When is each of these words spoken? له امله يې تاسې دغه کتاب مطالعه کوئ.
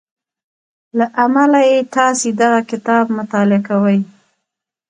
له 0.97 1.05
امله 1.23 1.59
يې 1.71 1.79
تاسې 1.95 2.27
دغه 2.41 2.59
کتاب 2.71 3.05
مطالعه 3.17 3.61
کوئ. 3.67 3.99